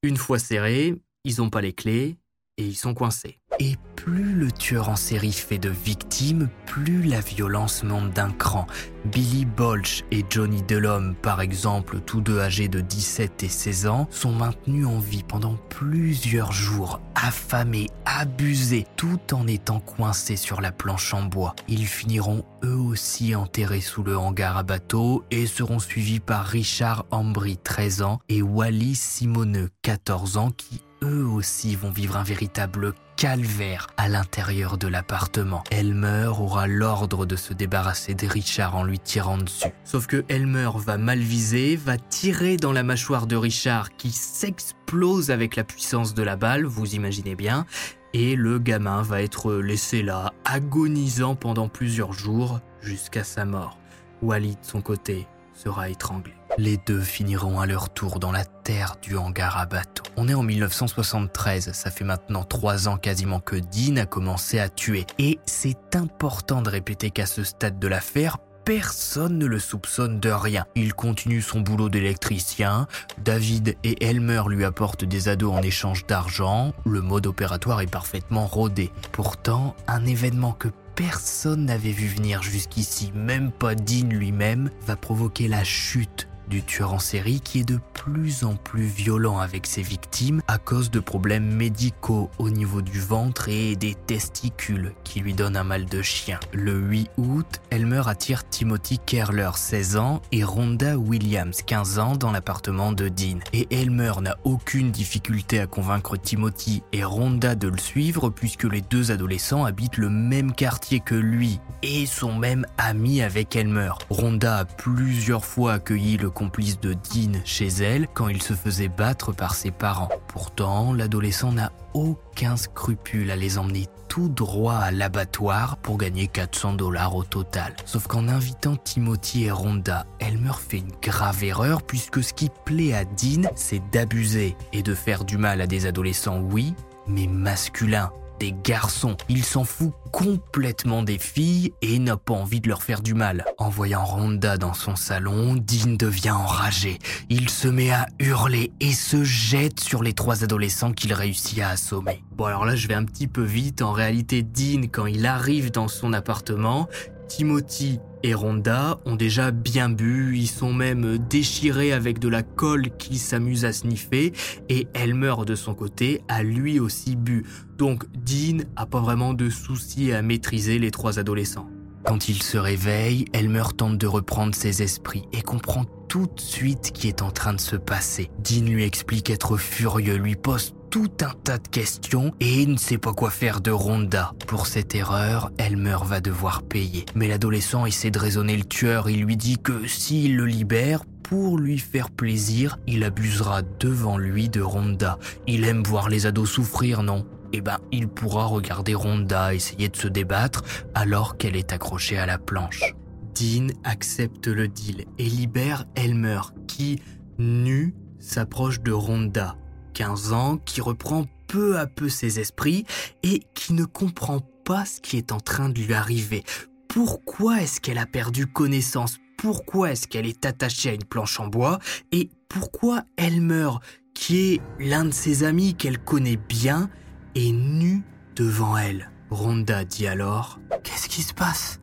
[0.02, 2.16] une fois serrées, ils n'ont pas les clés
[2.56, 3.38] et ils sont coincés.
[3.62, 8.66] Et plus le tueur en série fait de victimes, plus la violence monte d'un cran.
[9.04, 14.08] Billy Bolch et Johnny Delhomme, par exemple, tous deux âgés de 17 et 16 ans,
[14.10, 20.72] sont maintenus en vie pendant plusieurs jours, affamés, abusés, tout en étant coincés sur la
[20.72, 21.54] planche en bois.
[21.68, 27.04] Ils finiront eux aussi enterrés sous le hangar à bateau et seront suivis par Richard
[27.10, 32.94] Ambry, 13 ans, et Wally Simoneux, 14 ans, qui eux aussi vont vivre un véritable
[33.20, 35.62] calvaire à l'intérieur de l'appartement.
[35.70, 39.68] Elmer aura l'ordre de se débarrasser de Richard en lui tirant dessus.
[39.84, 45.30] Sauf que Elmer va mal viser, va tirer dans la mâchoire de Richard qui s'explose
[45.30, 47.66] avec la puissance de la balle, vous imaginez bien,
[48.14, 53.76] et le gamin va être laissé là, agonisant pendant plusieurs jours jusqu'à sa mort.
[54.22, 55.26] Wally de son côté
[55.62, 56.32] sera étranglé.
[56.58, 60.02] Les deux finiront à leur tour dans la terre du hangar à bateau.
[60.16, 64.68] On est en 1973, ça fait maintenant trois ans quasiment que Dean a commencé à
[64.68, 65.06] tuer.
[65.18, 70.30] Et c'est important de répéter qu'à ce stade de l'affaire, personne ne le soupçonne de
[70.30, 70.64] rien.
[70.74, 72.86] Il continue son boulot d'électricien,
[73.18, 78.46] David et Elmer lui apportent des ados en échange d'argent, le mode opératoire est parfaitement
[78.46, 78.90] rodé.
[79.12, 80.68] Pourtant, un événement que
[81.00, 86.92] personne n'avait vu venir jusqu'ici, même pas Dean lui-même, va provoquer la chute du tueur
[86.92, 90.98] en série qui est de plus en plus violent avec ses victimes à cause de
[90.98, 96.02] problèmes médicaux au niveau du ventre et des testicules qui lui donnent un mal de
[96.02, 96.40] chien.
[96.52, 102.32] Le 8 août, Elmer attire Timothy Kerler, 16 ans, et Rhonda Williams, 15 ans, dans
[102.32, 103.38] l'appartement de Dean.
[103.52, 108.80] Et Elmer n'a aucune difficulté à convaincre Timothy et Rhonda de le suivre puisque les
[108.80, 113.92] deux adolescents habitent le même quartier que lui et sont même amis avec Elmer.
[114.10, 118.88] Rhonda a plusieurs fois accueilli le complice de Dean chez elle quand il se faisait
[118.88, 120.08] battre par ses parents.
[120.28, 126.72] Pourtant, l'adolescent n'a aucun scrupule à les emmener tout droit à l'abattoir pour gagner 400
[126.72, 127.74] dollars au total.
[127.84, 132.94] Sauf qu'en invitant Timothy et Rhonda, Elmer fait une grave erreur puisque ce qui plaît
[132.94, 136.74] à Dean, c'est d'abuser et de faire du mal à des adolescents, oui,
[137.06, 139.16] mais masculins des garçons.
[139.28, 143.44] Il s'en fout complètement des filles et n'a pas envie de leur faire du mal.
[143.58, 146.98] En voyant Rhonda dans son salon, Dean devient enragé.
[147.28, 151.68] Il se met à hurler et se jette sur les trois adolescents qu'il réussit à
[151.68, 152.24] assommer.
[152.32, 153.82] Bon alors là je vais un petit peu vite.
[153.82, 156.88] En réalité Dean quand il arrive dans son appartement,
[157.30, 162.90] Timothy et Rhonda ont déjà bien bu, ils sont même déchirés avec de la colle
[162.98, 164.32] qui s'amuse à sniffer,
[164.68, 167.46] et Elmer de son côté a lui aussi bu.
[167.78, 171.70] Donc Dean a pas vraiment de soucis à maîtriser les trois adolescents.
[172.04, 176.90] Quand il se réveille, Elmer tente de reprendre ses esprits et comprend tout de suite
[176.92, 178.28] qui est en train de se passer.
[178.42, 182.98] Dean lui explique être furieux, lui pose tout un tas de questions et ne sait
[182.98, 184.32] pas quoi faire de Rhonda.
[184.48, 187.06] Pour cette erreur, Elmer va devoir payer.
[187.14, 189.08] Mais l'adolescent essaie de raisonner le tueur.
[189.08, 194.48] Il lui dit que s'il le libère, pour lui faire plaisir, il abusera devant lui
[194.48, 195.18] de Rhonda.
[195.46, 197.24] Il aime voir les ados souffrir, non?
[197.52, 202.26] Eh ben, il pourra regarder Rhonda essayer de se débattre alors qu'elle est accrochée à
[202.26, 202.94] la planche.
[203.36, 207.00] Dean accepte le deal et libère Elmer qui,
[207.38, 209.56] nu, s'approche de Rhonda
[210.00, 212.86] 15 ans, qui reprend peu à peu ses esprits
[213.22, 216.42] et qui ne comprend pas ce qui est en train de lui arriver.
[216.88, 219.18] Pourquoi est-ce qu'elle a perdu connaissance?
[219.36, 221.80] Pourquoi est-ce qu'elle est attachée à une planche en bois?
[222.12, 223.82] Et pourquoi elle meurt,
[224.14, 226.88] qui est l'un de ses amis qu'elle connaît bien,
[227.34, 228.02] est nu
[228.36, 229.10] devant elle?
[229.28, 230.60] Rhonda dit alors.
[230.82, 231.78] Qu'est-ce qui se passe?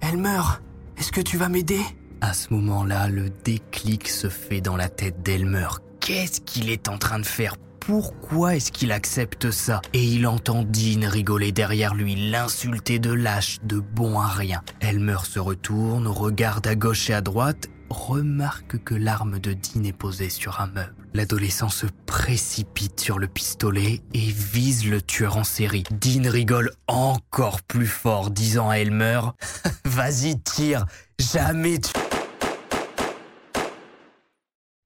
[0.00, 0.60] Elle meurt.
[0.96, 1.82] Est-ce que tu vas m'aider?
[2.20, 5.68] À ce moment-là, le déclic se fait dans la tête d'Elmer
[6.04, 7.56] qu'est-ce qu'il est en train de faire?
[7.80, 9.80] Pourquoi est-ce qu'il accepte ça?
[9.94, 14.62] Et il entend Dean rigoler derrière lui, l'insulter de lâche, de bon à rien.
[14.80, 19.96] Elmer se retourne, regarde à gauche et à droite, remarque que l'arme de Dean est
[19.96, 20.94] posée sur un meuble.
[21.14, 25.84] L'adolescent se précipite sur le pistolet et vise le tueur en série.
[25.90, 29.20] Dean rigole encore plus fort, disant à Elmer
[29.86, 30.84] Vas-y, tire,
[31.18, 31.92] jamais tu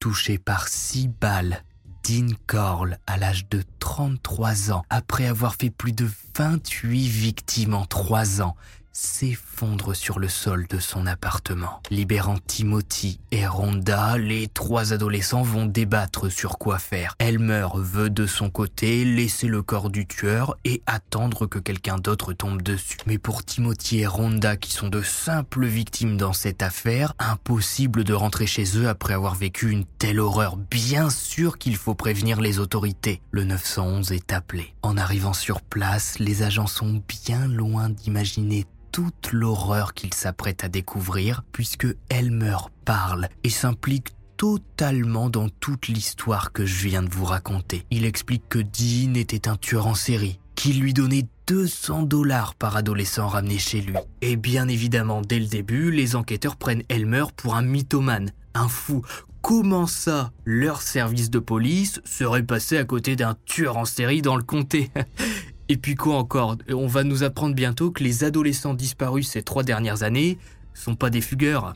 [0.00, 1.62] touché par six balles,
[2.04, 7.84] Dean Corll, à l'âge de 33 ans, après avoir fait plus de 28 victimes en
[7.84, 8.56] 3 ans,
[8.98, 11.80] s'effondre sur le sol de son appartement.
[11.88, 17.14] Libérant Timothy et Rhonda, les trois adolescents vont débattre sur quoi faire.
[17.20, 22.32] Elmer veut de son côté laisser le corps du tueur et attendre que quelqu'un d'autre
[22.32, 22.96] tombe dessus.
[23.06, 28.14] Mais pour Timothy et Rhonda, qui sont de simples victimes dans cette affaire, impossible de
[28.14, 30.56] rentrer chez eux après avoir vécu une telle horreur.
[30.56, 33.20] Bien sûr qu'il faut prévenir les autorités.
[33.30, 34.74] Le 911 est appelé.
[34.82, 38.66] En arrivant sur place, les agents sont bien loin d'imaginer
[38.98, 46.50] toute l'horreur qu'il s'apprête à découvrir, puisque Elmer parle et s'implique totalement dans toute l'histoire
[46.50, 47.86] que je viens de vous raconter.
[47.92, 52.74] Il explique que Dean était un tueur en série, qu'il lui donnait 200 dollars par
[52.74, 53.94] adolescent ramené chez lui.
[54.20, 59.02] Et bien évidemment, dès le début, les enquêteurs prennent Elmer pour un mythomane, un fou.
[59.42, 64.34] Comment ça, leur service de police serait passé à côté d'un tueur en série dans
[64.34, 64.90] le comté?
[65.68, 66.56] Et puis quoi encore?
[66.70, 70.38] On va nous apprendre bientôt que les adolescents disparus ces trois dernières années
[70.72, 71.74] sont pas des fugueurs.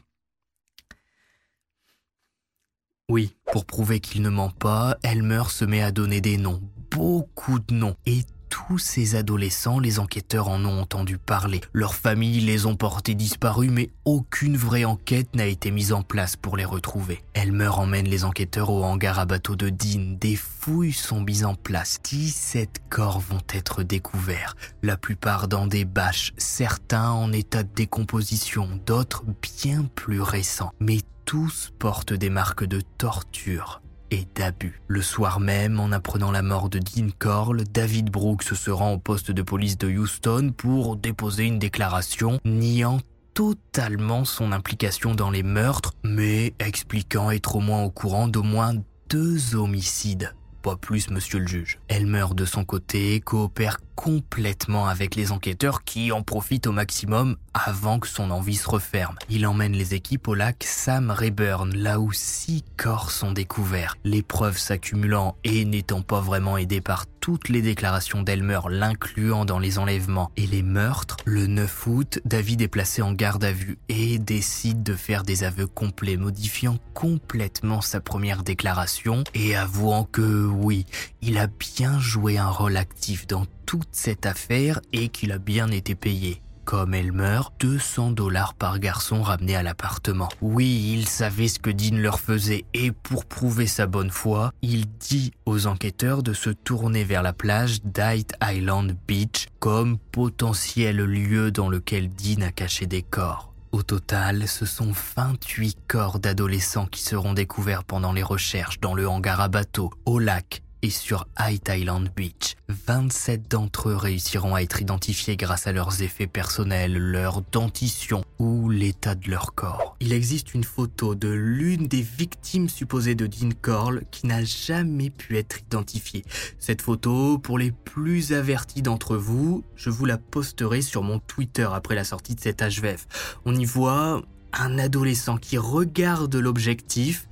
[3.08, 7.58] Oui, pour prouver qu'il ne ment pas, Elmer se met à donner des noms, beaucoup
[7.58, 11.62] de noms, et tous ces adolescents, les enquêteurs en ont entendu parler.
[11.72, 16.36] Leurs familles les ont portés disparus, mais aucune vraie enquête n'a été mise en place
[16.36, 17.22] pour les retrouver.
[17.32, 20.18] Elmer emmène les enquêteurs au hangar à bateau de Dean.
[20.20, 21.98] Des fouilles sont mises en place.
[22.04, 28.68] 17 corps vont être découverts, la plupart dans des bâches, certains en état de décomposition,
[28.84, 30.72] d'autres bien plus récents.
[30.78, 33.80] Mais tous portent des marques de torture
[34.12, 34.80] et d'abus.
[34.88, 38.98] Le soir même, en apprenant la mort de Dean Corll, David Brooks se rend au
[38.98, 43.00] poste de police de Houston pour déposer une déclaration niant
[43.34, 48.74] totalement son implication dans les meurtres, mais expliquant être au moins au courant d'au moins
[49.08, 50.34] deux homicides.
[50.62, 51.80] Pas plus, monsieur le juge.
[51.88, 57.98] Elmer, de son côté, coopère complètement avec les enquêteurs qui en profitent au maximum avant
[57.98, 59.16] que son envie se referme.
[59.28, 63.96] Il emmène les équipes au lac Sam Rayburn, là où six corps sont découverts.
[64.04, 69.60] Les preuves s'accumulant et n'étant pas vraiment aidées par toutes les déclarations d'Elmer l'incluant dans
[69.60, 73.78] les enlèvements et les meurtres, le 9 août, David est placé en garde à vue
[73.88, 80.46] et décide de faire des aveux complets, modifiant complètement sa première déclaration et avouant que
[80.46, 80.84] oui,
[81.20, 85.68] il a bien joué un rôle actif dans toute cette affaire et qu'il a bien
[85.68, 86.42] été payé.
[86.64, 90.28] Comme Elmer, 200 dollars par garçon ramené à l'appartement.
[90.40, 94.86] Oui, il savait ce que Dean leur faisait et pour prouver sa bonne foi, il
[94.98, 101.50] dit aux enquêteurs de se tourner vers la plage d'Hite Island Beach comme potentiel lieu
[101.50, 103.52] dans lequel Dean a caché des corps.
[103.72, 109.08] Au total, ce sont 28 corps d'adolescents qui seront découverts pendant les recherches dans le
[109.08, 112.56] hangar à bateau, au lac et sur High Island Beach.
[112.68, 118.68] 27 d'entre eux réussiront à être identifiés grâce à leurs effets personnels, leur dentition ou
[118.68, 119.96] l'état de leur corps.
[120.00, 125.10] Il existe une photo de l'une des victimes supposées de Dean Corll qui n'a jamais
[125.10, 126.24] pu être identifiée.
[126.58, 131.68] Cette photo, pour les plus avertis d'entre vous, je vous la posterai sur mon Twitter
[131.72, 133.06] après la sortie de cet HVF.
[133.44, 134.22] On y voit
[134.52, 137.28] un adolescent qui regarde l'objectif,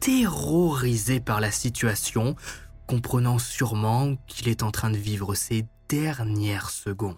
[0.00, 2.36] terrorisé par la situation,
[2.86, 7.16] comprenant sûrement qu'il est en train de vivre ses dernières secondes.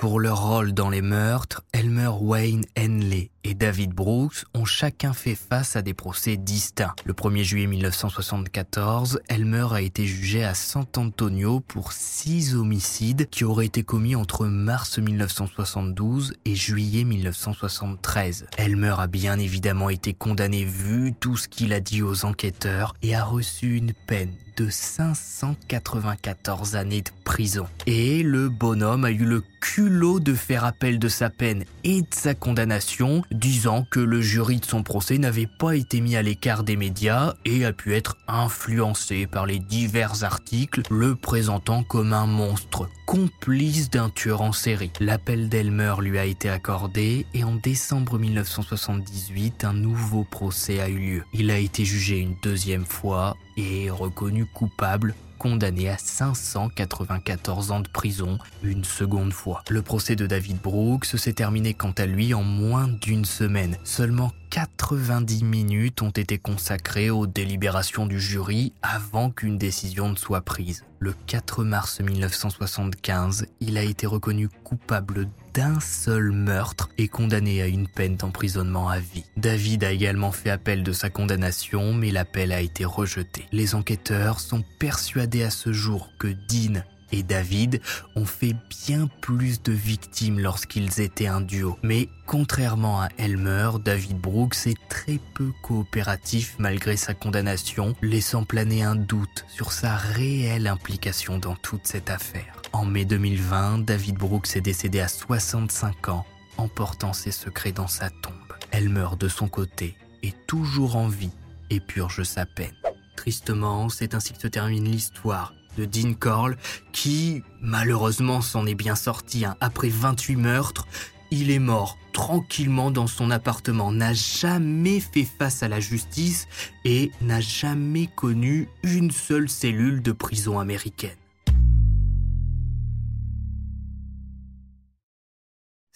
[0.00, 5.34] Pour leur rôle dans les meurtres, Elmer Wayne Henley et David Brooks ont chacun fait
[5.34, 6.94] face à des procès distincts.
[7.04, 13.44] Le 1er juillet 1974, Elmer a été jugé à San Antonio pour six homicides qui
[13.44, 18.46] auraient été commis entre mars 1972 et juillet 1973.
[18.56, 23.14] Elmer a bien évidemment été condamné vu tout ce qu'il a dit aux enquêteurs et
[23.14, 27.66] a reçu une peine de 594 années de prison.
[27.86, 32.06] Et le bonhomme a eu le culot de faire appel de sa peine et de
[32.10, 36.64] sa condamnation, disant que le jury de son procès n'avait pas été mis à l'écart
[36.64, 42.26] des médias et a pu être influencé par les divers articles le présentant comme un
[42.26, 44.92] monstre, complice d'un tueur en série.
[45.00, 50.98] L'appel d'Elmer lui a été accordé et en décembre 1978, un nouveau procès a eu
[50.98, 51.24] lieu.
[51.32, 57.88] Il a été jugé une deuxième fois et reconnu coupable condamné à 594 ans de
[57.88, 59.64] prison une seconde fois.
[59.70, 63.78] Le procès de David Brooks s'est terminé quant à lui en moins d'une semaine.
[63.82, 70.42] Seulement 90 minutes ont été consacrées aux délibérations du jury avant qu'une décision ne soit
[70.42, 70.84] prise.
[70.98, 77.66] Le 4 mars 1975, il a été reconnu coupable d'un seul meurtre et condamné à
[77.66, 79.24] une peine d'emprisonnement à vie.
[79.36, 83.46] David a également fait appel de sa condamnation, mais l'appel a été rejeté.
[83.52, 86.82] Les enquêteurs sont persuadés à ce jour que Dean
[87.12, 87.80] et David
[88.16, 88.54] ont fait
[88.86, 91.78] bien plus de victimes lorsqu'ils étaient un duo.
[91.82, 98.82] Mais contrairement à Elmer, David Brooks est très peu coopératif malgré sa condamnation, laissant planer
[98.82, 102.59] un doute sur sa réelle implication dans toute cette affaire.
[102.72, 106.24] En mai 2020, David Brooks est décédé à 65 ans,
[106.56, 108.34] emportant ses secrets dans sa tombe.
[108.70, 111.32] Elmer, de son côté, est toujours en vie
[111.70, 112.74] et purge sa peine.
[113.16, 116.56] Tristement, c'est ainsi que se termine l'histoire de Dean Corll,
[116.92, 119.44] qui malheureusement s'en est bien sorti.
[119.44, 119.56] Hein.
[119.60, 120.86] Après 28 meurtres,
[121.30, 126.48] il est mort tranquillement dans son appartement, n'a jamais fait face à la justice
[126.84, 131.19] et n'a jamais connu une seule cellule de prison américaine.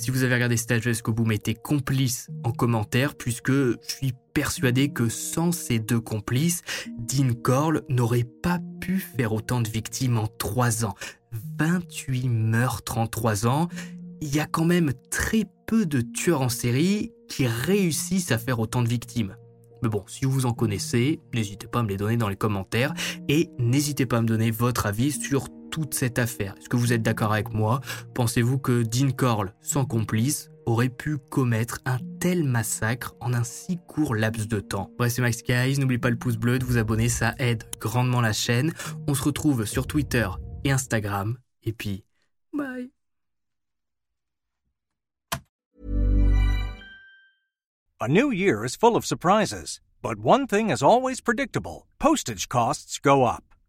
[0.04, 4.90] Si vous avez regardé Stage jusqu'au bout, mettez complice en commentaire, puisque je suis persuadé
[4.90, 6.60] que sans ces deux complices,
[6.98, 10.94] Dean Corll n'aurait pas pu faire autant de victimes en 3 ans.
[11.58, 13.70] 28 meurtres en 3 ans.
[14.20, 18.58] Il y a quand même très peu de tueurs en série qui réussissent à faire
[18.58, 19.34] autant de victimes.
[19.82, 22.92] Mais bon, si vous en connaissez, n'hésitez pas à me les donner dans les commentaires
[23.30, 26.54] et n'hésitez pas à me donner votre avis sur toute cette affaire.
[26.56, 27.80] Est-ce que vous êtes d'accord avec moi?
[28.14, 33.80] Pensez-vous que Dean Corll, sans complice, aurait pu commettre un tel massacre en un si
[33.88, 34.92] court laps de temps?
[34.98, 38.20] Bref, c'est Max Guys, n'oubliez pas le pouce bleu, de vous abonner, ça aide grandement
[38.20, 38.72] la chaîne.
[39.08, 40.28] On se retrouve sur Twitter
[40.62, 41.38] et Instagram.
[41.64, 42.04] Et puis,
[42.52, 42.92] bye
[49.02, 49.80] surprises,
[52.48, 53.00] costs.